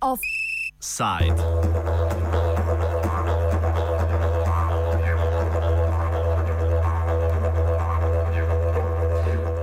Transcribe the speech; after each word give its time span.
Offside. 0.00 1.42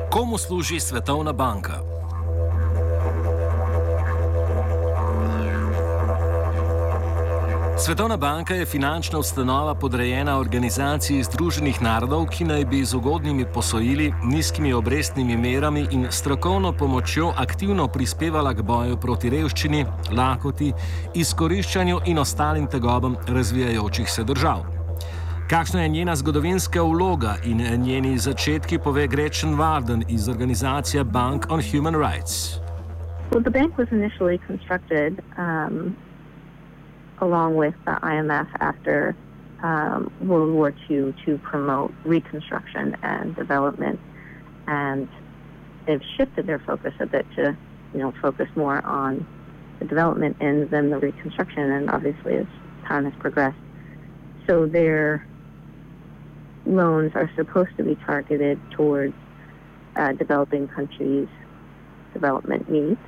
Komu 0.10 0.38
služi 0.38 0.80
Svetovna 0.80 1.34
banka? 1.34 1.87
Svetovna 7.88 8.18
banka 8.18 8.54
je 8.54 8.66
finančna 8.66 9.20
ustanova 9.20 9.76
podrejena 9.76 10.40
organizaciji 10.40 11.24
Združenih 11.24 11.82
narodov, 11.82 12.26
ki 12.28 12.44
naj 12.44 12.66
bi 12.66 12.82
z 12.86 12.98
ugodnimi 12.98 13.46
posojili, 13.54 14.10
nizkimi 14.24 14.74
obrestnimi 14.74 15.38
merami 15.38 15.86
in 15.92 16.08
strokovno 16.12 16.74
pomočjo 16.74 17.32
aktivno 17.38 17.88
prispevala 17.88 18.52
k 18.54 18.62
boju 18.62 18.98
proti 18.98 19.30
revščini, 19.30 19.86
lakoti, 20.12 20.74
izkoriščanju 21.16 22.02
in 22.06 22.20
ostalim 22.20 22.68
tegobam 22.68 23.16
razvijajočih 23.28 24.12
se 24.12 24.24
držav. 24.24 24.66
Kakšna 25.50 25.82
je 25.82 25.90
njena 25.90 26.16
zgodovinska 26.16 26.84
vloga 26.84 27.38
in 27.46 27.64
njeni 27.86 28.18
začetki, 28.18 28.80
pove 28.84 29.08
Gretchen 29.08 29.56
Warden 29.56 30.04
iz 30.10 30.28
organizacije 30.28 31.04
Bank 31.04 31.46
on 31.50 31.64
Human 31.72 31.96
Rights. 31.96 32.60
Well, 33.32 33.44
the 33.44 33.52
bank 33.52 33.78
was 33.78 33.88
initially 33.92 34.40
constructed 34.48 35.24
um, 35.38 35.96
along 37.20 37.56
with 37.56 37.74
the 37.86 37.92
IMF 37.92 38.48
after 38.60 39.16
um, 39.64 40.12
World 40.22 40.54
War 40.54 40.74
II 40.90 41.14
to 41.26 41.38
promote 41.40 41.94
reconstruction 42.04 42.96
and 43.02 43.36
development. 43.36 44.00
And 44.68 45.08
they've 45.86 46.02
shifted 46.16 46.48
their 46.48 46.60
focus 46.60 46.94
a 47.00 47.06
bit 47.06 47.26
to, 47.36 47.58
you 47.94 48.00
know, 48.00 48.14
focus 48.22 48.50
more 48.56 48.86
on 48.86 49.26
the 49.80 49.86
development 49.86 50.38
ends 50.42 50.70
than 50.72 50.90
the 50.90 50.98
reconstruction. 50.98 51.72
And 51.72 51.90
obviously, 51.90 52.36
as 52.36 52.46
time 52.88 53.06
has 53.06 53.14
progressed, 53.20 53.58
so 54.46 54.66
their 54.66 55.26
loans 56.66 57.14
are 57.16 57.32
supposed 57.36 57.76
to 57.78 57.84
be 57.84 57.96
targeted 57.96 58.60
towards 58.72 59.14
uh, 59.96 60.14
developing 60.14 60.68
countries' 60.68 61.28
development 62.14 62.70
needs, 62.70 63.00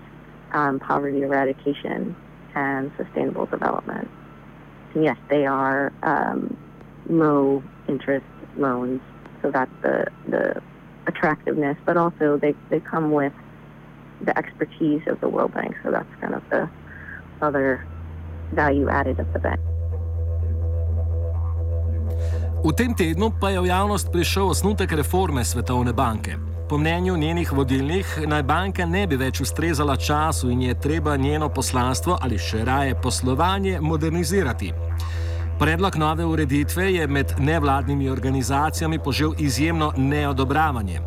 um, 0.54 0.80
poverty 0.80 1.22
eradication, 1.22 2.16
and 2.56 2.92
sustainable 2.98 3.46
development. 3.46 4.10
And 4.94 5.04
yes, 5.04 5.18
they 5.30 5.46
are 5.46 5.94
um, 6.04 6.58
low 7.10 7.64
interest 7.88 8.26
loans, 8.58 9.02
so 9.42 9.52
that's 9.52 9.72
the, 9.82 10.08
the 10.28 10.62
attractiveness, 11.08 11.78
but 11.86 11.98
also 11.98 12.38
they, 12.38 12.56
they 12.70 12.80
come 12.80 13.12
with 13.12 13.34
the 14.22 14.38
expertise 14.38 15.02
of 15.08 15.20
the 15.22 15.30
World 15.30 15.54
Bank, 15.54 15.76
so 15.84 15.92
that's 15.92 16.14
kind 16.20 16.34
of 16.34 16.44
the 16.50 16.70
other 17.42 17.86
value 18.52 18.90
added 18.90 19.20
of 19.20 19.32
the 19.34 19.40
bank. 19.40 19.60
V 22.60 22.76
tem 22.76 22.92
tednu 22.92 23.32
pa 23.40 23.56
je 23.56 23.60
v 23.64 23.72
javnost 23.72 24.12
prišel 24.12 24.52
osnutek 24.52 24.92
reforme 24.92 25.48
Svetovne 25.48 25.96
banke. 25.96 26.49
Po 26.70 26.78
mnenju 26.78 27.18
njenih 27.18 27.54
vodilnih 27.54 28.20
naj 28.28 28.44
banka 28.44 28.86
ne 28.86 29.08
bi 29.08 29.18
več 29.18 29.40
ustrezala 29.42 29.96
času 29.98 30.52
in 30.54 30.62
je 30.62 30.80
treba 30.80 31.16
njeno 31.18 31.50
poslanstvo 31.50 32.18
ali 32.22 32.38
še 32.38 32.62
raje 32.66 32.96
poslovanje 33.02 33.80
modernizirati. 33.82 34.74
Predlog 35.60 35.96
nove 35.96 36.26
ureditve 36.26 36.94
je 36.94 37.08
med 37.08 37.34
nevladnimi 37.40 38.10
organizacijami 38.10 39.00
požel 39.00 39.34
izjemno 39.38 39.92
neodobravanje. 39.98 41.02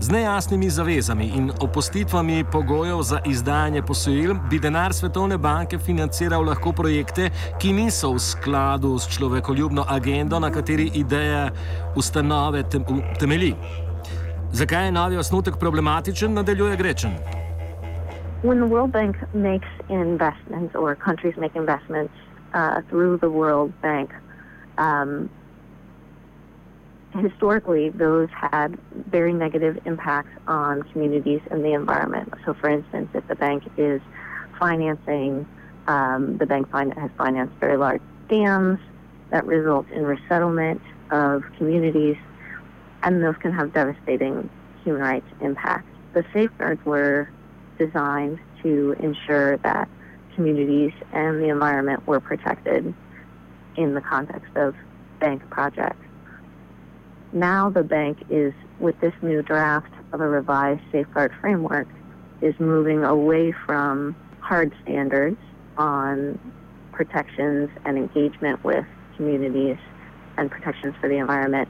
Z 0.00 0.10
nejasnimi 0.10 0.70
zavezami 0.70 1.30
in 1.36 1.52
opustitvami 1.60 2.44
pogojev 2.52 3.02
za 3.02 3.20
izdajanje 3.24 3.82
posojil 3.82 4.34
bi 4.50 4.58
denar 4.58 4.94
Svetovne 4.94 5.38
banke 5.38 5.78
financiral 5.78 6.44
lahko 6.44 6.72
projekte, 6.72 7.30
ki 7.62 7.72
niso 7.72 8.12
v 8.12 8.18
skladu 8.18 8.98
s 8.98 9.08
človekoljubno 9.08 9.86
agendo, 9.88 10.40
na 10.40 10.50
kateri 10.50 10.90
ideja 10.94 11.50
ustanove 11.96 12.68
tem 12.68 12.84
temelji. 13.18 13.54
Zakaj 14.56 14.84
je 14.84 14.92
novi 14.92 15.16
osnutek 15.16 15.54
problematičen, 15.60 16.32
nadaljuje 16.32 16.76
Grečen. 16.76 17.10
When 18.42 18.56
the 18.56 18.68
World 18.74 18.90
Bank 18.92 19.16
makes 19.34 19.68
investments 19.88 20.74
or 20.74 20.96
countries 21.04 21.36
make 21.36 21.58
investments 21.58 22.14
uh, 22.54 22.80
through 22.88 23.18
the 23.18 23.28
World 23.28 23.72
Bank, 23.82 24.10
um, 24.78 25.28
historically 27.22 27.90
those 27.90 28.30
had 28.52 28.78
very 29.12 29.32
negative 29.32 29.76
impacts 29.84 30.34
on 30.46 30.82
communities 30.92 31.40
and 31.50 31.62
the 31.64 31.72
environment. 31.72 32.28
So, 32.46 32.54
for 32.54 32.70
instance, 32.70 33.08
if 33.14 33.24
the 33.28 33.34
bank 33.34 33.62
is 33.76 34.00
financing, 34.58 35.46
um, 35.86 36.38
the 36.38 36.46
bank 36.46 36.70
fin- 36.72 36.96
has 37.02 37.10
financed 37.18 37.54
very 37.60 37.76
large 37.76 38.02
dams 38.28 38.78
that 39.30 39.44
result 39.44 39.86
in 39.90 40.02
resettlement 40.06 40.80
of 41.10 41.42
communities 41.58 42.16
and 43.02 43.22
those 43.22 43.36
can 43.36 43.52
have 43.52 43.72
devastating 43.72 44.48
human 44.84 45.02
rights 45.02 45.26
impacts. 45.40 45.88
The 46.14 46.24
safeguards 46.32 46.84
were 46.84 47.30
designed 47.78 48.38
to 48.62 48.96
ensure 49.00 49.58
that 49.58 49.88
communities 50.34 50.92
and 51.12 51.40
the 51.40 51.48
environment 51.48 52.06
were 52.06 52.20
protected 52.20 52.94
in 53.76 53.94
the 53.94 54.00
context 54.00 54.54
of 54.56 54.74
bank 55.20 55.42
projects. 55.50 55.96
Now 57.32 57.70
the 57.70 57.82
bank 57.82 58.18
is, 58.30 58.52
with 58.78 58.98
this 59.00 59.12
new 59.22 59.42
draft 59.42 59.92
of 60.12 60.20
a 60.20 60.28
revised 60.28 60.82
safeguard 60.92 61.32
framework, 61.40 61.88
is 62.40 62.54
moving 62.58 63.04
away 63.04 63.52
from 63.66 64.14
hard 64.40 64.72
standards 64.82 65.38
on 65.76 66.38
protections 66.92 67.68
and 67.84 67.98
engagement 67.98 68.62
with 68.64 68.84
communities 69.16 69.78
and 70.38 70.50
protections 70.50 70.94
for 71.00 71.08
the 71.08 71.16
environment 71.16 71.68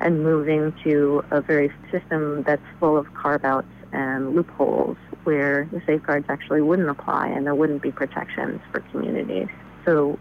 and 0.00 0.22
moving 0.22 0.72
to 0.84 1.24
a 1.30 1.40
very 1.40 1.72
system 1.90 2.42
that's 2.44 2.62
full 2.78 2.96
of 2.96 3.12
carve 3.14 3.44
outs 3.44 3.66
and 3.92 4.34
loopholes 4.34 4.96
where 5.24 5.68
the 5.72 5.82
safeguards 5.86 6.26
actually 6.28 6.62
wouldn't 6.62 6.88
apply 6.88 7.28
and 7.28 7.46
there 7.46 7.54
wouldn't 7.54 7.82
be 7.82 7.90
protections 7.90 8.60
for 8.70 8.80
communities. 8.92 9.48
So 9.84 10.18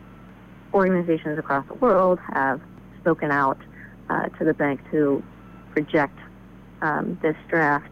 organizations 0.74 1.38
across 1.38 1.68
the 1.68 1.76
world 1.76 2.20
have 2.34 2.62
spoken 3.00 3.32
out 3.32 3.58
uh, 4.10 4.28
to 4.30 4.46
the 4.46 4.54
bank 4.54 4.82
to 4.92 5.24
reject 5.76 6.18
um, 6.82 7.20
this 7.22 7.36
draft 7.50 7.92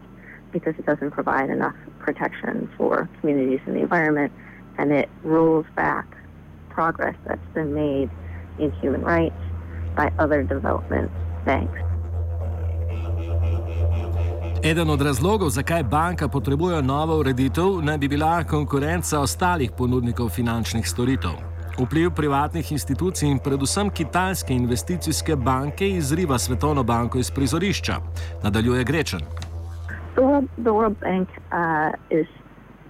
because 0.52 0.74
it 0.78 0.86
doesn't 0.86 1.10
provide 1.10 1.50
enough 1.50 1.76
protection 1.98 2.70
for 2.76 3.08
communities 3.20 3.60
and 3.66 3.76
the 3.76 3.80
environment 3.80 4.32
and 4.78 4.92
it 4.92 5.08
rolls 5.22 5.66
back 5.74 6.06
progress 6.70 7.16
that's 7.26 7.54
been 7.54 7.74
made 7.74 8.10
in 8.58 8.70
human 8.72 9.02
rights 9.02 9.34
by 9.96 10.10
other 10.18 10.42
development 10.42 11.10
banks. 11.46 11.86
Eden 14.64 14.90
od 14.90 15.02
razlogov, 15.02 15.48
zakaj 15.48 15.82
banka 15.82 16.28
potrebuje 16.28 16.82
novo 16.82 17.18
ureditev, 17.18 17.82
naj 17.82 17.98
bi 17.98 18.08
bila 18.08 18.44
konkurenca 18.44 19.20
ostalih 19.20 19.70
ponudnikov 19.78 20.28
finančnih 20.28 20.88
storitev. 20.88 21.30
Vpliv 21.78 22.10
privatnih 22.10 22.72
institucij 22.72 23.28
in 23.28 23.38
predvsem 23.38 23.90
kitajske 23.90 24.54
investicijske 24.54 25.36
banke 25.36 25.88
izriva 25.88 26.38
Svetovno 26.38 26.82
banko 26.82 27.18
iz 27.18 27.30
prizorišča, 27.30 27.94
nadaljuje 28.42 28.84
Grečen. 28.84 29.20
The 30.14 30.22
World, 30.22 30.48
the 30.62 30.70
World 30.70 30.96
Bank 31.00 31.28
uh, 31.28 31.92
is 32.10 32.26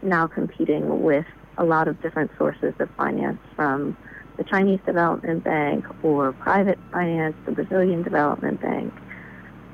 now 0.03 0.29
competing 0.35 0.85
with 1.05 1.27
a 1.57 1.65
lot 1.65 1.89
of 1.89 1.97
different 2.03 2.31
sources 2.39 2.75
of 2.81 2.89
finance 2.97 3.39
from 3.57 3.97
the 4.37 4.45
Chinese 4.45 4.81
Development 4.87 5.43
Bank 5.43 5.87
or 6.03 6.33
private 6.33 6.79
finance, 6.93 7.37
the 7.47 7.53
Brazilian 7.53 8.03
Development 8.03 8.61
Bank. 8.61 8.95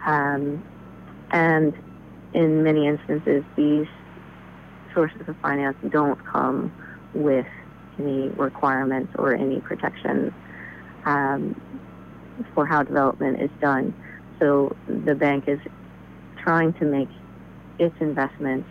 Um, 0.07 0.65
and 1.31 1.75
in 2.33 2.63
many 2.63 2.87
instances, 2.87 3.45
these 3.57 3.87
sources 4.95 5.23
of 5.29 5.37
finance 5.43 5.77
don't 5.89 6.19
come 6.25 6.73
with 7.13 7.47
any 7.99 8.31
requirements 8.37 9.13
or 9.19 9.35
any 9.35 9.61
protections 9.61 10.33
um, 11.05 11.55
for 12.55 12.67
how 12.67 12.83
development 12.83 13.41
is 13.41 13.51
done. 13.61 13.95
So 14.41 14.77
the 14.87 15.15
bank 15.15 15.45
is 15.47 15.61
trying 16.39 16.73
to 16.75 16.85
make 16.85 17.11
its 17.79 17.97
investments 18.01 18.69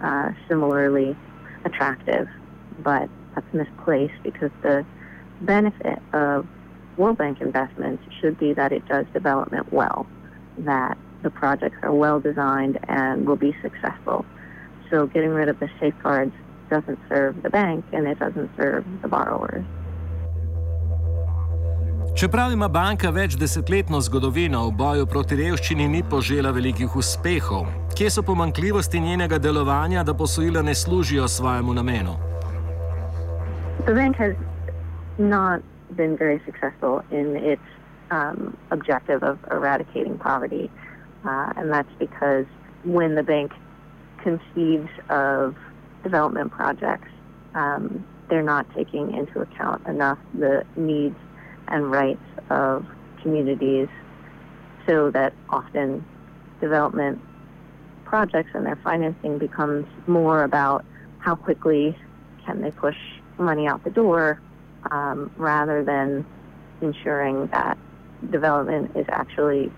uh, 0.00 0.30
similarly 0.48 1.18
attractive, 1.64 2.26
but 2.78 3.10
that's 3.34 3.46
misplaced 3.52 4.14
because 4.22 4.50
the 4.62 4.86
benefit 5.40 5.98
of 6.12 6.46
World 6.96 7.18
Bank 7.18 7.40
investments 7.40 8.02
should 8.20 8.38
be 8.38 8.52
that 8.54 8.72
it 8.72 8.86
does 8.88 9.06
development 9.12 9.72
well, 9.72 10.06
that 10.58 10.96
the 11.22 11.30
projects 11.30 11.78
are 11.82 11.92
well 11.92 12.20
designed 12.20 12.78
and 12.88 13.26
will 13.26 13.36
be 13.36 13.56
successful. 13.62 14.24
So 14.90 15.06
getting 15.06 15.30
rid 15.30 15.48
of 15.48 15.58
the 15.58 15.68
safeguards 15.80 16.32
doesn't 16.70 16.98
serve 17.08 17.42
the 17.42 17.50
bank 17.50 17.84
and 17.92 18.06
it 18.06 18.18
doesn't 18.18 18.50
serve 18.56 18.84
the 19.02 19.08
borrowers. 19.08 19.64
Čeprav 22.14 22.52
ima 22.52 22.68
banka 22.68 23.10
več 23.10 23.34
desetletno 23.34 23.98
zgodovino 24.00 24.60
v 24.68 24.72
boju 24.78 25.06
proti 25.10 25.34
revščini, 25.34 25.88
ni 25.88 26.02
požela 26.06 26.52
velikih 26.54 26.94
uspehov. 26.96 27.66
Kje 27.98 28.10
so 28.10 28.22
pomankljivosti 28.22 29.00
njenega 29.00 29.38
delovanja, 29.38 30.04
da 30.06 30.14
posojila 30.14 30.62
ne 30.62 30.74
služijo 30.74 31.28
svojemu 31.28 31.74
namenu? 31.74 32.14
The 33.84 33.94
bank 33.94 34.16
has 34.16 34.36
not 35.18 35.62
been 35.94 36.16
very 36.16 36.40
successful 36.44 37.04
in 37.10 37.36
its 37.36 37.62
um, 38.10 38.56
objective 38.70 39.22
of 39.22 39.38
eradicating 39.50 40.18
poverty, 40.18 40.70
uh, 41.24 41.52
and 41.56 41.72
that's 41.72 41.92
because 41.98 42.46
when 42.84 43.14
the 43.14 43.22
bank 43.22 43.52
conceives 44.22 44.88
of 45.08 45.56
development 46.02 46.52
projects, 46.52 47.08
um, 47.54 48.04
they're 48.28 48.42
not 48.42 48.66
taking 48.74 49.14
into 49.14 49.40
account 49.40 49.86
enough 49.86 50.18
the 50.34 50.64
needs 50.76 51.16
and 51.68 51.90
rights 51.90 52.24
of 52.50 52.86
communities 53.22 53.88
so 54.86 55.10
that 55.10 55.32
often 55.48 56.04
development 56.60 57.20
projects 58.04 58.50
and 58.54 58.66
their 58.66 58.76
financing 58.76 59.38
becomes 59.38 59.86
more 60.06 60.44
about 60.44 60.84
how 61.18 61.34
quickly 61.34 61.96
can 62.44 62.60
they 62.60 62.70
push 62.70 62.96
money 63.38 63.66
out 63.66 63.82
the 63.84 63.90
door 63.90 64.40
um, 64.90 65.30
rather 65.38 65.84
than 65.84 66.24
ensuring 66.80 67.48
that 67.52 67.78
development 68.30 68.90
is 68.96 69.06
actually 69.08 69.70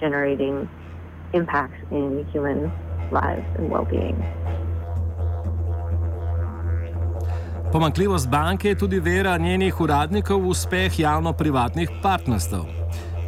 generating 0.00 0.68
impacts 1.32 1.80
in 1.90 2.24
human 2.32 2.70
lives 3.12 3.46
and 3.58 3.70
well-being. 3.70 4.16
Pomankljivost 7.72 8.30
banke 8.30 8.68
je 8.68 8.74
tudi 8.74 9.00
vera 9.00 9.38
njenih 9.38 9.80
uradnikov 9.80 10.40
v 10.40 10.48
uspeh 10.48 11.00
javno-privatnih 11.00 11.90
partnerstv. 12.02 12.56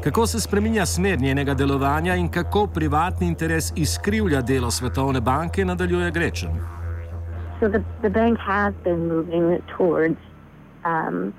Kako 0.04 0.26
se 0.26 0.40
spreminja 0.40 0.86
smer 0.86 1.20
njenega 1.20 1.54
delovanja 1.54 2.14
in 2.14 2.28
kako 2.28 2.66
privatni 2.66 3.26
interes 3.26 3.72
izkrivlja 3.76 4.42
delo 4.42 4.70
Svetovne 4.70 5.20
banke, 5.20 5.64
nadaljuje 5.64 6.10
Grečen. 6.10 6.50
So 7.60 7.68
the, 7.68 7.82
the 8.02 8.10
bank 8.10 8.38
has 8.38 8.74
been 8.84 9.08
moving 9.08 9.58
towards 9.76 10.25
um, 10.86 11.34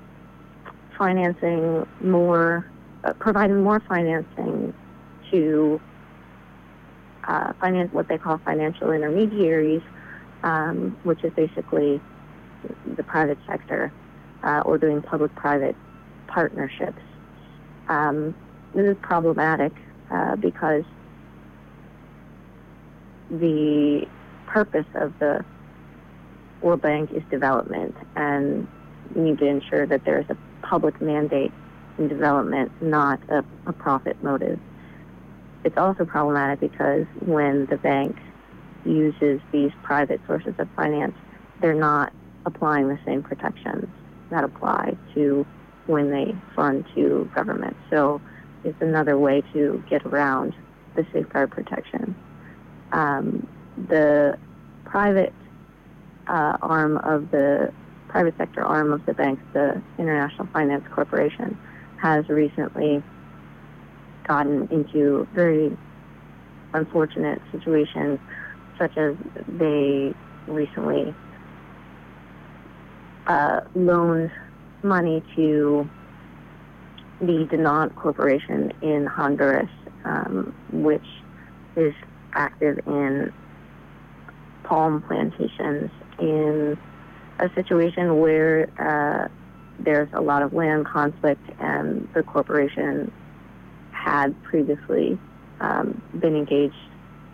financing 0.96 1.84
more, 2.00 2.70
uh, 3.04 3.14
providing 3.18 3.62
more 3.62 3.80
financing 3.88 4.74
to 5.30 5.80
uh, 7.26 7.52
finance 7.60 7.90
what 7.92 8.08
they 8.08 8.18
call 8.18 8.40
financial 8.44 8.92
intermediaries, 8.92 9.82
um, 10.42 10.96
which 11.02 11.24
is 11.24 11.32
basically 11.36 12.02
the 12.84 13.04
private 13.04 13.38
sector 13.48 13.92
uh, 14.42 14.62
or 14.64 14.78
doing 14.78 15.02
public-private 15.02 15.76
partnerships. 16.28 17.02
Um, 17.88 18.34
this 18.74 18.86
is 18.86 18.96
problematic 19.02 19.72
uh, 20.10 20.36
because 20.36 20.84
the 23.30 24.06
purpose 24.46 24.86
of 24.94 25.14
the 25.20 25.44
World 26.60 26.82
Bank 26.82 27.10
is 27.12 27.22
development, 27.30 27.96
and 28.16 28.68
need 29.14 29.38
to 29.38 29.46
ensure 29.46 29.86
that 29.86 30.04
there 30.04 30.20
is 30.20 30.26
a 30.30 30.36
public 30.66 31.00
mandate 31.00 31.52
in 31.98 32.08
development, 32.08 32.70
not 32.82 33.20
a, 33.28 33.44
a 33.66 33.72
profit 33.72 34.22
motive. 34.22 34.58
It's 35.64 35.76
also 35.76 36.04
problematic 36.04 36.60
because 36.60 37.06
when 37.20 37.66
the 37.66 37.76
bank 37.76 38.16
uses 38.84 39.40
these 39.52 39.72
private 39.82 40.20
sources 40.26 40.54
of 40.58 40.68
finance, 40.76 41.14
they're 41.60 41.74
not 41.74 42.12
applying 42.46 42.88
the 42.88 42.98
same 43.04 43.22
protections 43.22 43.86
that 44.30 44.44
apply 44.44 44.96
to 45.14 45.46
when 45.86 46.10
they 46.10 46.34
fund 46.54 46.86
to 46.94 47.28
government. 47.34 47.76
So 47.90 48.20
it's 48.64 48.80
another 48.80 49.18
way 49.18 49.42
to 49.52 49.82
get 49.88 50.04
around 50.06 50.54
the 50.94 51.04
safeguard 51.12 51.50
protection. 51.50 52.14
Um, 52.92 53.46
the 53.88 54.38
private 54.84 55.32
uh, 56.26 56.58
arm 56.60 56.98
of 56.98 57.30
the 57.30 57.72
private 58.08 58.36
sector 58.38 58.62
arm 58.62 58.92
of 58.92 59.04
the 59.06 59.14
bank, 59.14 59.40
the 59.52 59.82
International 59.98 60.48
Finance 60.52 60.84
Corporation, 60.94 61.56
has 62.00 62.28
recently 62.28 63.02
gotten 64.26 64.68
into 64.70 65.26
very 65.34 65.76
unfortunate 66.74 67.40
situations, 67.52 68.18
such 68.78 68.96
as 68.96 69.14
they 69.46 70.14
recently 70.46 71.14
uh, 73.26 73.60
loaned 73.74 74.30
money 74.82 75.22
to 75.34 75.88
the 77.20 77.46
Dinant 77.50 77.94
Corporation 77.96 78.72
in 78.80 79.06
Honduras, 79.06 79.70
um, 80.04 80.54
which 80.72 81.04
is 81.76 81.92
active 82.34 82.78
in 82.86 83.32
palm 84.64 85.02
plantations 85.02 85.90
in 86.18 86.78
a 87.38 87.50
situation 87.54 88.18
where 88.20 88.68
uh, 88.78 89.28
there's 89.78 90.08
a 90.12 90.20
lot 90.20 90.42
of 90.42 90.52
land 90.52 90.86
conflict 90.86 91.42
and 91.60 92.08
the 92.14 92.22
corporation 92.22 93.12
had 93.92 94.34
previously 94.44 95.18
um, 95.60 96.00
been 96.18 96.36
engaged 96.36 96.74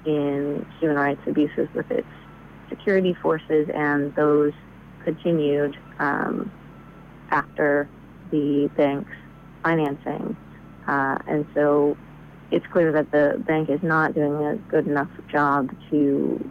in 0.04 0.64
human 0.78 0.96
rights 0.96 1.20
abuses 1.26 1.68
with 1.74 1.90
its 1.90 2.06
security 2.68 3.14
forces, 3.22 3.68
and 3.74 4.14
those 4.14 4.52
continued 5.04 5.76
um, 5.98 6.50
after 7.30 7.88
the 8.30 8.70
bank's 8.76 9.10
financing. 9.62 10.36
Uh, 10.86 11.16
and 11.26 11.46
so 11.54 11.96
it's 12.50 12.66
clear 12.72 12.92
that 12.92 13.10
the 13.10 13.42
bank 13.46 13.70
is 13.70 13.82
not 13.82 14.14
doing 14.14 14.34
a 14.44 14.56
good 14.70 14.86
enough 14.86 15.08
job 15.30 15.70
to 15.90 16.50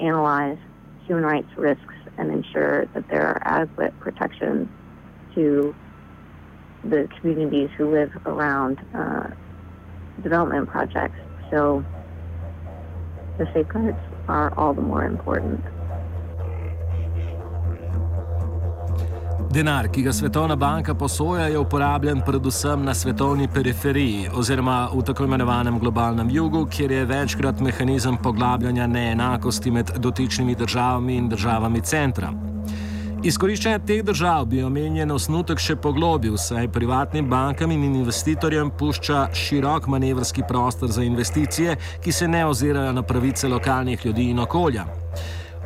analyze 0.00 0.58
human 1.06 1.24
rights 1.24 1.48
risks 1.56 1.94
and 2.18 2.30
ensure 2.32 2.86
that 2.94 3.04
there 3.08 3.26
are 3.26 3.42
adequate 3.44 3.98
protections 3.98 4.68
to 5.34 5.74
the 6.82 7.08
communities 7.20 7.70
who 7.76 7.90
live 7.92 8.10
around 8.24 8.78
uh, 8.96 9.28
development 10.20 10.68
projects. 10.68 11.18
So 11.52 11.84
the 13.38 13.46
safeguards 13.52 13.98
are 14.28 14.52
all 14.56 14.74
the 14.74 14.82
more 14.82 15.04
important. 15.04 15.64
Denar, 19.36 19.88
ki 19.88 20.02
ga 20.02 20.12
Svetovna 20.12 20.56
banka 20.56 20.94
posoja, 20.94 21.46
je 21.46 21.58
uporabljen 21.58 22.20
predvsem 22.26 22.84
na 22.84 22.94
svetovni 22.94 23.48
periferiji 23.48 24.28
oziroma 24.34 24.88
v 24.94 25.02
tako 25.04 25.24
imenovanem 25.24 25.78
globalnem 25.78 26.30
jugu, 26.30 26.66
kjer 26.66 26.92
je 26.92 27.04
večkrat 27.04 27.60
mehanizem 27.60 28.16
poglabljanja 28.16 28.86
neenakosti 28.86 29.70
med 29.70 29.90
dotičnimi 29.98 30.54
državami 30.54 31.16
in 31.16 31.28
državami 31.28 31.80
centra. 31.80 32.32
Izkoriščanje 33.24 33.78
teh 33.86 34.02
držav 34.04 34.44
bi 34.46 34.62
omenjen 34.62 35.10
osnutek 35.10 35.60
še 35.60 35.76
poglobil, 35.76 36.36
saj 36.40 36.68
privatnim 36.72 37.28
bankam 37.28 37.72
in 37.72 37.84
investitorjem 37.84 38.70
pušča 38.78 39.28
širok 39.34 39.86
manevrski 39.86 40.44
prostor 40.48 40.92
za 40.92 41.02
investicije, 41.02 41.76
ki 42.04 42.12
se 42.12 42.28
ne 42.28 42.46
ozirajo 42.46 42.92
na 42.92 43.02
pravice 43.02 43.48
lokalnih 43.48 44.06
ljudi 44.06 44.30
in 44.30 44.40
okolja. 44.40 44.86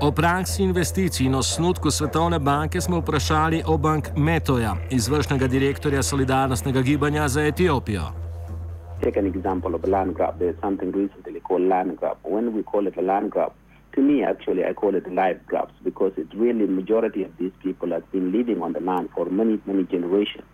O 0.02 0.12
praksi 0.12 0.62
investicij 0.62 1.26
in 1.26 1.34
osnutku 1.34 1.90
Svetovne 1.90 2.38
banke 2.38 2.80
smo 2.80 3.00
vprašali 3.00 3.62
o 3.66 3.78
bank 3.78 4.04
Metoja, 4.16 4.76
izvršnega 4.90 5.46
direktorja 5.46 6.02
solidarnostnega 6.02 6.80
gibanja 6.80 7.28
za 7.28 7.42
Etiopijo. 7.42 8.02
Take 9.02 9.20
an 9.20 9.26
example 9.26 9.74
of 9.74 9.84
a 9.84 9.90
land 9.90 10.14
grab. 10.16 10.38
There's 10.38 10.60
something 10.60 10.96
recently 10.96 11.40
called 11.40 11.68
land 11.68 11.98
grab. 11.98 12.16
When 12.24 12.56
we 12.56 12.62
call 12.62 12.88
it 12.88 12.96
a 12.96 13.02
land 13.02 13.30
grab, 13.30 13.52
to 13.94 14.00
me, 14.00 14.24
actually, 14.32 14.64
I 14.70 14.74
call 14.74 14.96
it 14.96 15.06
life 15.06 15.40
grabs 15.46 15.74
because 15.84 16.12
it's 16.16 16.34
really 16.34 16.66
majority 16.66 17.22
of 17.24 17.30
these 17.38 17.54
people 17.62 17.88
have 17.92 18.06
been 18.12 18.32
living 18.32 18.62
on 18.62 18.72
the 18.72 18.80
land 18.80 19.08
for 19.14 19.26
many, 19.30 19.60
many 19.66 19.84
generations. 19.84 20.46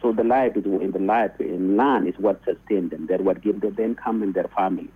So 0.00 0.12
the 0.12 0.24
life 0.24 0.56
is 0.56 0.64
in 0.64 0.92
the 0.92 1.04
life 1.14 1.40
in 1.40 1.76
land 1.76 2.08
is 2.08 2.14
what 2.18 2.36
sustains 2.44 2.90
them. 2.90 3.06
That 3.10 3.20
what 3.20 3.42
gives 3.42 3.60
them 3.60 3.76
income 3.78 4.22
and 4.22 4.32
their 4.34 4.48
family. 4.56 4.90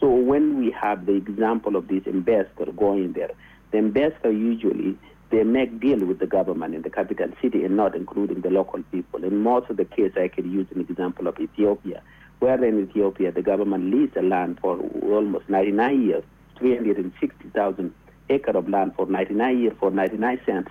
So 0.00 0.08
when 0.08 0.58
we 0.58 0.70
have 0.70 1.06
the 1.06 1.14
example 1.14 1.76
of 1.76 1.88
this 1.88 2.04
investor 2.06 2.66
going 2.76 3.12
there, 3.14 3.32
the 3.72 3.78
investor 3.78 4.30
usually 4.30 4.96
they 5.30 5.42
make 5.42 5.80
deal 5.80 6.04
with 6.06 6.20
the 6.20 6.26
government 6.26 6.74
in 6.74 6.82
the 6.82 6.90
capital 6.90 7.28
city 7.42 7.64
and 7.64 7.76
not 7.76 7.94
including 7.94 8.40
the 8.40 8.50
local 8.50 8.82
people. 8.84 9.24
In 9.24 9.42
most 9.42 9.68
of 9.68 9.76
the 9.76 9.84
case, 9.84 10.12
I 10.16 10.28
could 10.28 10.46
use 10.46 10.66
an 10.74 10.80
example 10.80 11.26
of 11.26 11.38
Ethiopia, 11.38 12.02
where 12.38 12.62
in 12.64 12.88
Ethiopia 12.88 13.30
the 13.32 13.42
government 13.42 13.92
leased 13.94 14.14
the 14.14 14.22
land 14.22 14.58
for 14.60 14.78
almost 15.02 15.48
99 15.48 16.02
years, 16.06 16.24
360,000 16.58 17.94
acre 18.30 18.56
of 18.56 18.68
land 18.68 18.94
for 18.96 19.06
99 19.06 19.58
years 19.58 19.74
for 19.78 19.90
99 19.90 20.40
cents. 20.46 20.70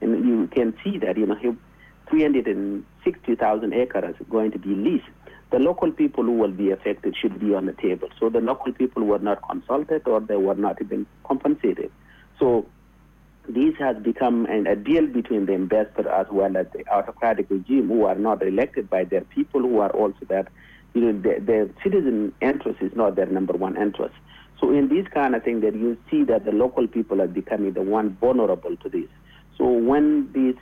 And 0.00 0.24
you 0.26 0.46
can 0.48 0.74
see 0.82 0.98
that, 0.98 1.18
you 1.18 1.26
know, 1.26 1.56
360,000 2.08 3.74
acres 3.74 4.14
is 4.18 4.26
going 4.30 4.52
to 4.52 4.58
be 4.58 4.70
leased 4.70 5.04
the 5.50 5.58
local 5.58 5.90
people 5.90 6.24
who 6.24 6.32
will 6.32 6.50
be 6.50 6.70
affected 6.70 7.16
should 7.16 7.40
be 7.40 7.54
on 7.54 7.66
the 7.66 7.72
table. 7.72 8.08
So 8.20 8.28
the 8.28 8.40
local 8.40 8.72
people 8.72 9.04
were 9.04 9.18
not 9.18 9.40
consulted 9.48 10.06
or 10.06 10.20
they 10.20 10.36
were 10.36 10.54
not 10.54 10.80
even 10.82 11.06
compensated. 11.24 11.90
So 12.38 12.66
this 13.48 13.74
has 13.78 13.96
become 13.96 14.44
an, 14.46 14.66
a 14.66 14.76
deal 14.76 15.06
between 15.06 15.46
the 15.46 15.52
investor 15.52 16.08
as 16.08 16.26
well 16.30 16.56
as 16.56 16.66
the 16.74 16.86
autocratic 16.88 17.46
regime 17.48 17.88
who 17.88 18.04
are 18.04 18.14
not 18.14 18.42
elected 18.42 18.90
by 18.90 19.04
their 19.04 19.22
people 19.22 19.62
who 19.62 19.78
are 19.78 19.90
also 19.90 20.18
that, 20.28 20.48
you 20.92 21.00
know, 21.00 21.12
the, 21.12 21.40
the 21.40 21.70
citizen 21.82 22.34
interest 22.42 22.82
is 22.82 22.94
not 22.94 23.16
their 23.16 23.26
number 23.26 23.54
one 23.54 23.76
interest. 23.76 24.14
So 24.60 24.72
in 24.72 24.88
this 24.88 25.06
kind 25.08 25.34
of 25.34 25.44
thing, 25.44 25.60
that 25.60 25.74
you 25.74 25.96
see 26.10 26.24
that 26.24 26.44
the 26.44 26.52
local 26.52 26.86
people 26.86 27.22
are 27.22 27.28
becoming 27.28 27.72
the 27.72 27.82
one 27.82 28.16
vulnerable 28.20 28.76
to 28.76 28.88
this. 28.88 29.08
So 29.56 29.66
when 29.66 30.30
these 30.32 30.56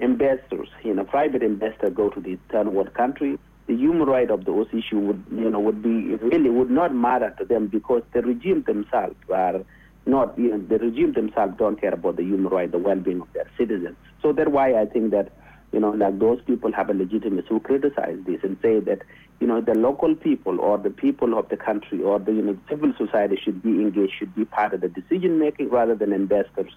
investors, 0.00 0.68
you 0.82 0.94
know, 0.94 1.04
private 1.04 1.42
investors 1.42 1.92
go 1.94 2.08
to 2.08 2.20
the 2.20 2.38
third 2.50 2.68
world 2.68 2.94
country, 2.94 3.38
the 3.66 3.74
human 3.74 4.08
right 4.08 4.30
of 4.30 4.44
those 4.44 4.66
issues 4.68 5.06
would, 5.06 5.24
you 5.30 5.50
know, 5.50 5.60
would 5.60 5.82
be 5.82 6.14
really 6.16 6.50
would 6.50 6.70
not 6.70 6.94
matter 6.94 7.34
to 7.38 7.44
them 7.44 7.68
because 7.68 8.02
the 8.12 8.22
regime 8.22 8.62
themselves 8.66 9.16
are 9.32 9.64
not, 10.06 10.36
you 10.36 10.50
know, 10.50 10.58
the 10.58 10.78
regime 10.78 11.12
themselves 11.12 11.54
don't 11.58 11.80
care 11.80 11.94
about 11.94 12.16
the 12.16 12.24
human 12.24 12.52
right, 12.52 12.70
the 12.70 12.78
well-being 12.78 13.20
of 13.20 13.32
their 13.32 13.48
citizens. 13.56 13.96
So 14.20 14.32
that's 14.32 14.50
why 14.50 14.74
I 14.74 14.86
think 14.86 15.12
that, 15.12 15.30
you 15.72 15.80
know, 15.80 15.90
like 15.90 16.18
those 16.18 16.40
people 16.42 16.72
have 16.72 16.90
a 16.90 16.94
legitimacy 16.94 17.46
who 17.48 17.60
criticize 17.60 18.18
this 18.26 18.40
and 18.42 18.56
say 18.60 18.80
that, 18.80 19.02
you 19.40 19.46
know, 19.46 19.60
the 19.60 19.74
local 19.74 20.14
people 20.14 20.60
or 20.60 20.76
the 20.78 20.90
people 20.90 21.38
of 21.38 21.48
the 21.48 21.56
country 21.56 22.02
or 22.02 22.18
the, 22.18 22.32
you 22.32 22.42
know, 22.42 22.58
civil 22.68 22.92
society 22.98 23.38
should 23.42 23.62
be 23.62 23.70
engaged, 23.70 24.12
should 24.18 24.34
be 24.34 24.44
part 24.44 24.74
of 24.74 24.80
the 24.80 24.88
decision 24.88 25.38
making 25.38 25.70
rather 25.70 25.94
than 25.94 26.12
investors, 26.12 26.72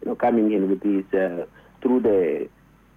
you 0.00 0.08
know, 0.08 0.14
coming 0.14 0.52
in 0.52 0.70
with 0.70 0.80
these 0.80 1.04
uh, 1.12 1.44
through 1.82 2.00
the 2.00 2.48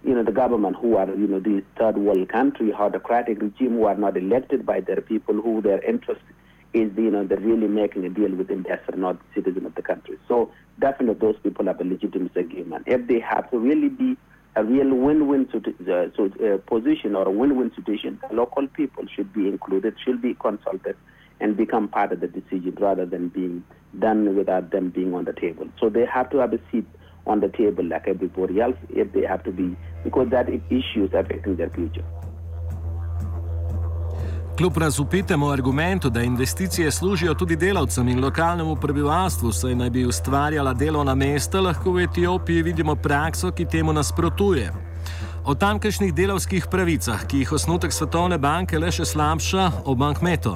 you 0.04 0.14
know, 0.14 0.22
the 0.22 0.32
government 0.32 0.76
who 0.76 0.96
are, 0.96 1.08
you 1.08 1.26
know, 1.26 1.40
these 1.40 1.62
third 1.78 1.96
world 1.96 2.28
country, 2.28 2.72
autocratic 2.72 3.40
regime 3.40 3.74
who 3.74 3.84
are 3.84 3.94
not 3.94 4.16
elected 4.16 4.66
by 4.66 4.80
their 4.80 5.00
people, 5.00 5.40
who 5.40 5.62
their 5.62 5.82
interest 5.82 6.22
is, 6.74 6.90
you 6.96 7.10
know, 7.10 7.24
they're 7.24 7.38
really 7.38 7.68
making 7.68 8.04
a 8.04 8.08
deal 8.08 8.34
with 8.34 8.50
investors, 8.50 8.94
not 8.96 9.18
citizens 9.34 9.66
of 9.66 9.74
the 9.74 9.82
country. 9.82 10.18
So 10.26 10.50
definitely 10.80 11.14
those 11.14 11.38
people 11.42 11.66
have 11.66 11.80
a 11.80 11.84
legitimate 11.84 12.36
agreement. 12.36 12.84
If 12.86 13.06
they 13.06 13.20
have 13.20 13.50
to 13.50 13.58
really 13.58 13.88
be 13.88 14.16
a 14.56 14.64
real 14.64 14.94
win-win 14.94 15.48
uh, 15.54 16.08
so, 16.16 16.30
uh, 16.44 16.58
position 16.68 17.14
or 17.14 17.26
a 17.26 17.30
win-win 17.30 17.72
situation, 17.74 18.20
local 18.30 18.66
people 18.66 19.04
should 19.14 19.32
be 19.32 19.48
included, 19.48 19.94
should 20.04 20.20
be 20.20 20.34
consulted, 20.34 20.96
and 21.40 21.56
become 21.56 21.88
part 21.88 22.12
of 22.12 22.20
the 22.20 22.28
decision 22.28 22.76
rather 22.78 23.06
than 23.06 23.28
being 23.28 23.64
done 23.98 24.36
without 24.36 24.70
them 24.70 24.90
being 24.90 25.14
on 25.14 25.24
the 25.24 25.32
table. 25.32 25.68
So 25.80 25.88
they 25.88 26.06
have 26.06 26.30
to 26.30 26.38
have 26.38 26.52
a 26.52 26.60
seat 26.70 26.86
on 27.26 27.40
the 27.40 27.48
table 27.48 27.84
like 27.84 28.10
everybody 28.10 28.60
else 28.60 28.78
if 28.90 29.12
they 29.12 29.26
have 29.26 29.42
to 29.44 29.52
be, 29.52 29.76
because 30.04 30.28
that 30.30 30.48
issue 30.48 31.04
is 31.04 31.14
affecting 31.14 31.56
their 31.56 31.70
future. 31.70 32.04
Kljub 34.56 34.76
razupitemu 34.76 35.50
argumentu, 35.50 36.10
da 36.10 36.22
investicije 36.22 36.90
služijo 36.90 37.34
tudi 37.34 37.56
delavcem 37.56 38.08
in 38.08 38.20
lokalnemu 38.20 38.76
prebivalstvu, 38.76 39.52
saj 39.52 39.74
naj 39.74 39.90
bi 39.90 40.06
ustvarjala 40.06 40.74
delovna 40.74 41.14
mesta, 41.14 41.60
lahko 41.60 41.92
v 41.92 42.02
Etiopiji 42.02 42.62
vidimo 42.62 42.94
prakso, 42.94 43.50
ki 43.50 43.64
temu 43.64 43.92
nasprotuje. 43.92 44.72
O 45.44 45.54
tamkajšnjih 45.54 46.14
delavskih 46.14 46.66
pravicah, 46.70 47.26
ki 47.26 47.38
jih 47.38 47.52
osnutek 47.52 47.92
Svetovne 47.92 48.38
banke 48.38 48.78
le 48.78 48.90
še 48.90 49.04
slabša, 49.04 49.70
o 49.84 49.94
bankmetu. 49.94 50.54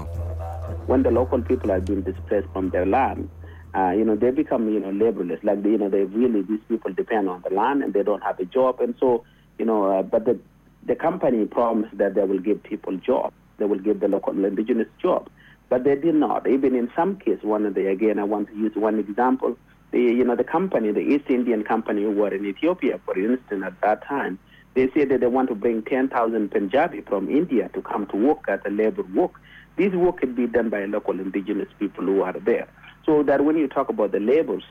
When 0.87 1.03
the 1.03 1.11
local 1.11 1.43
people 1.43 1.73
have 1.73 1.85
been 1.85 2.03
displaced 2.03 2.49
from 2.53 2.71
their 2.71 2.87
land, 2.87 3.29
uh, 3.77 3.91
you 3.91 4.05
know, 4.05 4.17
they 4.17 4.31
become, 4.31 4.73
you 4.73 4.81
know, 4.81 4.91
laborers. 4.91 5.39
Like, 5.43 5.63
you 5.65 5.77
know, 5.77 5.91
they 5.91 6.05
really, 6.05 6.41
these 6.43 6.61
people 6.67 6.95
depend 6.95 7.29
on 7.29 7.43
the 7.47 7.55
land 7.55 7.83
and 7.83 7.93
they 7.93 8.03
don't 8.03 8.23
have 8.23 8.41
a 8.41 8.47
job. 8.47 8.81
And 8.81 8.95
so, 8.99 9.25
you 9.59 9.67
know, 9.67 9.85
uh, 9.85 10.03
but 10.03 10.25
the, 10.25 10.39
the 10.87 10.95
company 10.95 11.45
promised 11.45 11.99
that 11.99 12.15
they 12.15 12.25
will 12.25 12.39
give 12.39 12.63
people 12.63 12.97
jobs. 12.97 13.35
They 13.59 13.67
will 13.67 13.79
give 13.79 14.01
the 14.01 14.09
local 14.09 14.33
indigenous 14.45 14.89
jobs. 15.01 15.31
But 15.69 15.85
they 15.85 15.95
did 15.95 16.15
not. 16.15 16.49
Even 16.49 16.75
in 16.75 16.91
some 16.97 17.17
cases, 17.17 17.43
one 17.43 17.67
of 17.67 17.75
the, 17.75 17.89
again, 17.89 18.19
I 18.19 18.25
want 18.25 18.49
to 18.49 18.57
use 18.57 18.75
one 18.75 18.99
example. 18.99 19.59
The, 19.91 20.01
you 20.01 20.25
know, 20.25 20.37
the 20.37 20.45
company, 20.45 20.91
the 20.93 21.01
East 21.01 21.25
Indian 21.29 21.63
company 21.63 22.03
who 22.03 22.13
were 22.13 22.33
in 22.33 22.47
Ethiopia, 22.47 22.99
for 23.05 23.19
instance, 23.19 23.63
at 23.67 23.79
that 23.83 24.07
time, 24.07 24.39
they 24.73 24.89
said 24.95 25.11
that 25.11 25.21
they 25.21 25.27
want 25.27 25.49
to 25.51 25.55
bring 25.55 25.83
10,000 25.83 26.51
Punjabi 26.51 27.03
from 27.03 27.29
India 27.29 27.69
to 27.75 27.83
come 27.83 28.07
to 28.07 28.17
work 28.17 28.45
as 28.49 28.61
a 28.65 28.71
labor 28.71 29.03
work. 29.15 29.33
This 29.77 29.93
work 29.93 30.21
can 30.21 30.35
be 30.35 30.47
done 30.47 30.71
by 30.71 30.87
local 30.87 31.21
indigenous 31.21 31.69
people 31.79 32.05
who 32.05 32.23
are 32.23 32.33
there. 32.33 32.69
So 33.07 33.23
that 33.23 33.45
when 33.45 33.57
you 33.57 33.69
talk 33.69 33.89
about 33.89 34.11
the 34.13 34.19
labels, 34.21 34.65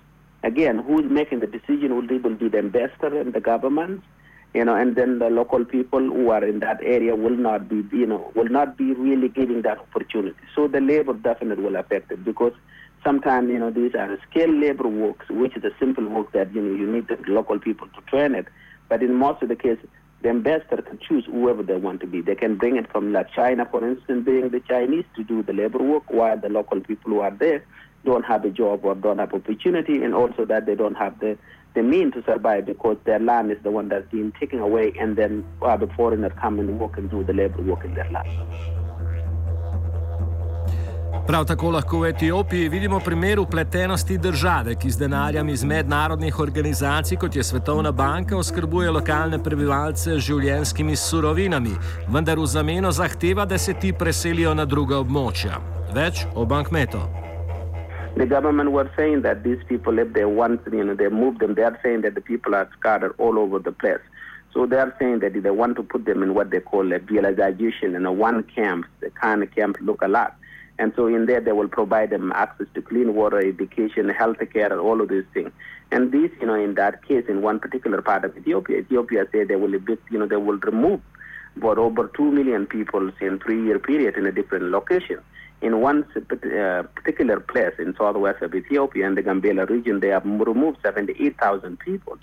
again, 0.43 0.79
who's 0.79 1.09
making 1.09 1.39
the 1.39 1.47
decision 1.47 1.95
will 1.95 2.05
be 2.05 2.49
the 2.49 2.57
investor 2.57 3.07
and 3.17 3.33
the 3.33 3.39
government, 3.39 4.03
you 4.53 4.63
know, 4.63 4.75
and 4.75 4.95
then 4.95 5.19
the 5.19 5.29
local 5.29 5.63
people 5.65 5.99
who 5.99 6.29
are 6.29 6.43
in 6.43 6.59
that 6.59 6.79
area 6.83 7.15
will 7.15 7.35
not 7.35 7.67
be, 7.69 7.83
you 7.95 8.05
know, 8.05 8.31
will 8.35 8.49
not 8.49 8.77
be 8.77 8.93
really 8.93 9.29
giving 9.29 9.61
that 9.63 9.79
opportunity. 9.79 10.37
So 10.53 10.67
the 10.67 10.81
labor 10.81 11.13
definitely 11.13 11.63
will 11.63 11.77
affect 11.77 12.11
it 12.11 12.23
because 12.23 12.53
sometimes, 13.03 13.49
you 13.49 13.59
know, 13.59 13.71
these 13.71 13.95
are 13.95 14.17
skilled 14.29 14.55
labor 14.55 14.87
works, 14.87 15.29
which 15.29 15.55
is 15.55 15.63
a 15.63 15.71
simple 15.79 16.05
work 16.07 16.31
that, 16.33 16.53
you 16.53 16.61
know, 16.61 16.75
you 16.75 16.91
need 16.91 17.07
the 17.07 17.17
local 17.27 17.57
people 17.57 17.87
to 17.87 18.01
train 18.01 18.35
it. 18.35 18.47
But 18.89 19.01
in 19.01 19.13
most 19.13 19.41
of 19.43 19.49
the 19.49 19.55
cases, 19.55 19.87
the 20.21 20.29
investor 20.29 20.81
can 20.81 20.99
choose 20.99 21.25
whoever 21.25 21.63
they 21.63 21.75
want 21.75 22.01
to 22.01 22.07
be. 22.07 22.21
They 22.21 22.35
can 22.35 22.55
bring 22.55 22.77
it 22.77 22.91
from 22.91 23.13
like 23.13 23.31
China, 23.33 23.65
for 23.65 23.87
instance, 23.87 24.25
bring 24.25 24.49
the 24.49 24.59
Chinese 24.61 25.05
to 25.15 25.23
do 25.23 25.43
the 25.43 25.53
labor 25.53 25.79
work 25.79 26.03
while 26.09 26.37
the 26.37 26.49
local 26.49 26.79
people 26.81 27.11
who 27.11 27.19
are 27.19 27.31
there 27.31 27.63
don't 28.05 28.25
have 28.25 28.45
a 28.45 28.53
job 28.61 28.85
or 28.85 28.95
don't 28.95 29.19
have 29.23 29.33
opportunity, 29.33 29.95
and 30.03 30.13
also 30.13 30.45
that 30.45 30.65
they 30.67 30.75
don't 30.75 30.97
have 31.03 31.13
the, 31.19 31.37
the 31.75 31.83
mean 31.83 32.11
to 32.11 32.23
survive 32.29 32.65
because 32.65 32.97
their 33.03 33.19
land 33.19 33.51
is 33.51 33.57
the 33.63 33.71
one 33.79 33.87
that's 33.89 34.09
being 34.11 34.31
taken 34.39 34.59
away, 34.59 34.93
and 35.01 35.17
then 35.17 35.43
uh, 35.61 35.77
the 35.83 35.89
foreigner 35.97 36.29
come 36.29 36.59
and 36.59 36.79
work 36.79 36.97
and 36.97 37.09
do 37.09 37.23
the 37.23 37.33
labor 37.33 37.61
work 37.61 37.83
in 37.85 37.93
their 37.93 38.09
land. 38.11 38.29
Prav 41.27 41.45
tako 41.45 41.71
lahko 41.71 41.99
v 41.99 42.09
Etiopiji 42.09 42.69
vidimo 42.69 42.99
primer 42.99 43.39
upletenosti 43.39 44.17
države, 44.17 44.75
ki 44.75 44.91
z 44.91 44.97
denarjem 44.97 45.49
iz 45.49 45.63
mednarodnih 45.63 46.39
organizacij, 46.39 47.17
kot 47.17 47.35
je 47.35 47.43
Svetovna 47.43 47.91
banka, 47.91 48.37
oskrbuje 48.37 48.91
lokalne 48.91 49.43
prebivalce 49.43 50.19
z 50.19 50.21
življenskimi 50.21 50.95
surovinami, 50.95 51.73
vendar 52.07 52.37
v 52.39 52.45
zameno 52.45 52.91
zahteva, 52.91 53.45
da 53.45 53.57
se 53.57 53.73
ti 53.73 53.93
preselijo 53.93 54.53
na 54.53 54.65
druga 54.65 55.01
območja. 55.01 55.57
Več 55.95 56.27
o 56.35 56.45
bankmetu. 56.45 57.24
The 58.15 58.25
government 58.25 58.71
were 58.71 58.89
saying 58.95 59.23
that 59.23 59.43
these 59.43 59.61
people, 59.67 59.99
if 59.99 60.13
they 60.13 60.23
want, 60.23 60.61
you 60.71 60.83
know, 60.83 60.95
they 60.95 61.09
move 61.09 61.39
them, 61.39 61.53
they 61.53 61.63
are 61.63 61.77
saying 61.83 62.01
that 62.01 62.15
the 62.15 62.21
people 62.21 62.55
are 62.55 62.69
scattered 62.79 63.13
all 63.17 63.37
over 63.37 63.59
the 63.59 63.73
place. 63.73 63.99
So 64.53 64.65
they 64.65 64.77
are 64.77 64.95
saying 64.99 65.19
that 65.19 65.33
they 65.33 65.51
want 65.51 65.75
to 65.75 65.83
put 65.83 66.05
them 66.05 66.23
in 66.23 66.33
what 66.33 66.49
they 66.49 66.61
call 66.61 66.93
a 66.93 66.99
villagization 66.99 67.93
in 67.93 68.05
a 68.05 68.13
one 68.13 68.43
camp, 68.43 68.85
the 69.01 69.09
kind 69.09 69.43
of 69.43 69.53
camp 69.53 69.77
look 69.81 70.01
a 70.01 70.07
lot. 70.07 70.33
And 70.79 70.93
so 70.95 71.07
in 71.07 71.25
there, 71.25 71.41
they 71.41 71.51
will 71.51 71.67
provide 71.67 72.09
them 72.09 72.31
access 72.33 72.67
to 72.73 72.81
clean 72.81 73.15
water, 73.15 73.39
education, 73.39 74.07
health 74.07 74.37
care, 74.53 74.71
and 74.71 74.79
all 74.79 75.01
of 75.01 75.09
these 75.09 75.25
things. 75.33 75.51
And 75.91 76.13
this, 76.13 76.31
you 76.39 76.47
know, 76.47 76.55
in 76.55 76.75
that 76.75 77.05
case, 77.05 77.25
in 77.27 77.41
one 77.41 77.59
particular 77.59 78.01
part 78.01 78.23
of 78.23 78.37
Ethiopia, 78.37 78.79
Ethiopia 78.79 79.25
said 79.31 79.49
they 79.49 79.55
will, 79.57 79.73
evict, 79.73 80.09
you 80.09 80.19
know, 80.19 80.25
they 80.25 80.37
will 80.37 80.57
remove 80.57 81.01
about 81.57 81.77
over 81.77 82.09
2 82.15 82.31
million 82.31 82.65
people 82.65 83.11
in 83.19 83.39
three-year 83.39 83.79
period 83.79 84.15
in 84.15 84.25
a 84.25 84.31
different 84.31 84.65
location 84.71 85.19
in 85.65 85.81
one 85.81 86.05
uh, 86.15 86.83
particular 86.95 87.39
place 87.39 87.73
in 87.79 87.95
southwest 87.97 88.41
of 88.43 88.53
Ethiopia 88.53 89.07
in 89.07 89.15
the 89.15 89.23
Gambela 89.23 89.67
region, 89.67 89.99
they 89.99 90.09
have 90.09 90.23
removed 90.23 90.77
78,000 90.83 91.79
people. 91.79 92.17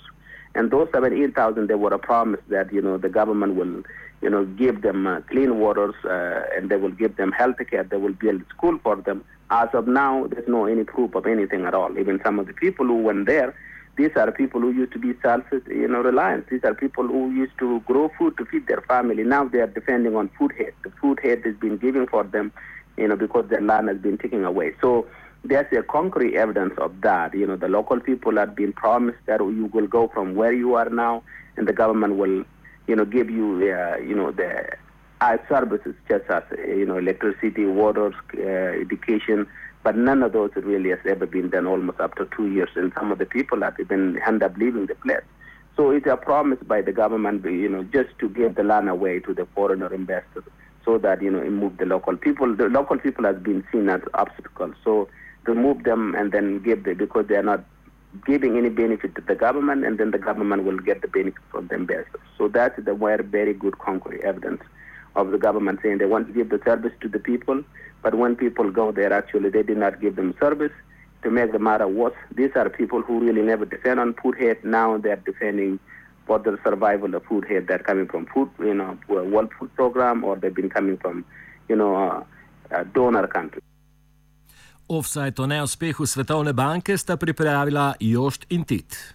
And 0.55 0.71
those 0.71 0.89
78,000, 0.93 1.67
they 1.67 1.75
were 1.75 1.97
promised 1.99 2.49
that, 2.51 2.73
you 2.73 2.81
know, 2.81 2.99
the 2.99 3.09
government 3.09 3.57
will, 3.57 3.83
you 4.21 4.31
know, 4.31 4.45
give 4.45 4.83
them 4.83 5.09
uh, 5.09 5.23
clean 5.23 5.59
waters 5.59 5.95
uh, 6.05 6.43
and 6.57 6.71
they 6.71 6.77
will 6.77 6.93
give 6.93 7.17
them 7.17 7.33
health 7.33 7.57
care. 7.69 7.83
They 7.83 7.97
will 7.97 8.13
build 8.13 8.43
school 8.51 8.79
for 8.85 8.95
them. 8.97 9.25
As 9.51 9.69
of 9.73 9.89
now, 9.89 10.29
there's 10.29 10.47
no 10.47 10.67
any 10.67 10.85
proof 10.85 11.15
of 11.17 11.27
anything 11.27 11.65
at 11.65 11.75
all. 11.75 11.99
Even 11.99 12.21
some 12.25 12.39
of 12.39 12.47
the 12.47 12.53
people 12.53 12.87
who 12.87 12.99
went 13.03 13.27
there, 13.27 13.57
these 13.97 14.13
are 14.17 14.31
people 14.31 14.61
who 14.61 14.71
used 14.71 14.93
to 14.93 14.99
be 14.99 15.15
self, 15.21 15.43
you 15.67 15.89
know, 15.89 16.01
reliant. 16.01 16.49
These 16.49 16.65
are 16.65 16.75
people 16.75 17.07
who 17.09 17.31
used 17.33 17.59
to 17.59 17.81
grow 17.81 18.11
food 18.17 18.37
to 18.39 18.45
feed 18.45 18.69
their 18.69 18.83
family. 18.83 19.25
Now 19.25 19.45
they 19.45 19.59
are 19.59 19.67
depending 19.67 20.15
on 20.17 20.31
food 20.39 20.53
aid. 20.59 20.75
The 20.85 20.91
food 21.01 21.19
aid 21.25 21.45
is 21.45 21.57
being 21.57 21.79
given 21.79 22.07
for 22.07 22.23
them 22.25 22.53
you 22.97 23.09
know, 23.09 23.17
because 23.17 23.49
their 23.49 23.61
land 23.61 23.89
has 23.89 23.99
been 23.99 24.19
taken 24.19 24.45
away. 24.45 24.75
So 24.81 25.07
there's 25.45 25.67
a 25.77 25.83
concrete 25.83 26.37
evidence 26.37 26.75
of 26.79 27.01
that. 27.01 27.35
You 27.35 27.47
know, 27.47 27.57
the 27.57 27.69
local 27.69 28.01
people 28.01 28.37
have 28.37 28.55
been 28.55 28.73
promised 28.73 29.19
that 29.27 29.41
you 29.41 29.71
will 29.73 29.87
go 29.87 30.09
from 30.09 30.35
where 30.35 30.53
you 30.53 30.75
are 30.75 30.89
now, 30.89 31.23
and 31.57 31.67
the 31.67 31.73
government 31.73 32.17
will, 32.17 32.45
you 32.87 32.97
know, 32.97 33.05
give 33.05 33.31
you, 33.31 33.55
uh, 33.73 33.97
you 33.99 34.15
know, 34.15 34.31
the 34.31 34.69
uh, 35.21 35.37
services 35.49 35.95
such 36.09 36.27
as, 36.29 36.43
you 36.67 36.87
know, 36.87 36.99
electricity, 36.99 37.65
water, 37.65 38.15
uh, 38.39 38.81
education. 38.81 39.47
But 39.83 39.97
none 39.97 40.23
of 40.23 40.33
those 40.33 40.51
really 40.55 40.91
has 40.91 41.01
ever 41.05 41.27
been 41.27 41.51
done 41.51 41.67
almost 41.67 41.99
to 41.99 42.29
two 42.37 42.49
years, 42.49 42.71
and 42.77 42.93
some 42.97 43.11
of 43.11 43.19
the 43.19 43.27
people 43.27 43.63
have 43.63 43.75
even 43.81 44.21
end 44.25 44.43
up 44.43 44.57
leaving 44.57 44.87
the 44.87 44.95
place. 44.95 45.23
So 45.77 45.91
it's 45.91 46.07
a 46.07 46.17
promise 46.17 46.59
by 46.65 46.83
the 46.83 46.93
government, 46.93 47.45
you 47.45 47.69
know, 47.69 47.83
just 47.83 48.17
to 48.21 48.29
give 48.29 48.55
the 48.55 48.63
land 48.63 48.89
away 48.89 49.19
to 49.21 49.35
the 49.35 49.47
foreigner 49.55 49.93
investors 49.93 50.45
so 50.85 50.99
that 50.99 51.23
you 51.23 51.31
know 51.31 51.41
remove 51.41 51.77
the 51.79 51.87
local 51.87 52.17
people. 52.17 52.55
The 52.55 52.69
local 52.69 52.99
people 52.99 53.25
has 53.25 53.37
been 53.37 53.65
seen 53.73 53.89
as 53.89 54.01
obstacles. 54.15 54.75
So 54.85 55.09
remove 55.45 55.85
them 55.85 56.15
and 56.15 56.33
then 56.33 56.63
give 56.63 56.85
them 56.85 56.97
because 56.97 57.27
they 57.27 57.37
are 57.37 57.43
not 57.43 57.65
giving 58.27 58.59
any 58.59 58.69
benefit 58.69 59.15
to 59.15 59.23
the 59.23 59.35
government, 59.35 59.85
and 59.85 59.99
then 59.99 60.11
the 60.11 60.19
government 60.19 60.65
will 60.65 60.79
get 60.79 61.01
the 61.01 61.09
benefit 61.09 61.43
from 61.51 61.67
them 61.69 61.87
best. 61.87 62.09
So 62.37 62.49
that's 62.49 62.77
the 62.83 62.95
very 62.95 63.25
very 63.25 63.55
good 63.55 63.79
concrete 63.79 64.21
evidence 64.23 64.63
of 65.15 65.31
the 65.31 65.39
government 65.39 65.81
saying 65.83 65.99
they 65.99 66.07
want 66.07 66.27
to 66.27 66.33
give 66.33 66.49
the 66.49 66.61
service 66.65 66.93
to 67.01 67.09
the 67.09 67.19
people, 67.19 67.63
but 68.03 68.15
when 68.15 68.35
people 68.37 68.71
go 68.71 68.93
there, 68.93 69.13
actually 69.13 69.51
they 69.51 69.63
did 69.63 69.77
not 69.77 70.01
give 70.01 70.17
them 70.17 70.35
service. 70.41 70.73
To 71.23 71.31
make 71.31 71.53
the 71.53 71.61
matter 71.61 71.87
worse, 71.87 72.17
these 72.35 72.51
are 72.57 72.69
people 72.69 73.01
who 73.01 73.21
really 73.21 73.43
never 73.43 73.65
defend 73.65 74.01
on 74.01 74.15
food 74.15 74.37
Head. 74.41 74.65
Now 74.65 74.99
they're 74.99 75.15
defending 75.15 75.79
for 76.27 76.39
the 76.39 76.59
survival 76.65 77.15
of 77.15 77.25
food 77.25 77.45
here. 77.49 77.61
They're 77.61 77.79
coming 77.79 78.07
from 78.07 78.27
food, 78.27 78.51
you 78.59 78.75
know, 78.75 78.99
World 79.09 79.51
Food 79.59 79.75
Program, 79.75 80.25
or 80.25 80.37
they've 80.37 80.55
been 80.55 80.71
coming 80.71 80.97
from, 80.97 81.25
you 81.69 81.77
know, 81.77 81.97
uh, 81.97 82.25
uh, 82.75 82.85
donor 82.95 83.27
countries. 83.27 83.65
Offside 84.89 85.41
o 85.41 85.47
neuspehu 85.47 86.07
Svetovne 86.07 86.53
banke 86.53 86.97
sta 86.99 87.17
pripravila 87.17 87.95
Jošt 88.01 88.47
in 88.51 88.65
Tit. 88.65 89.15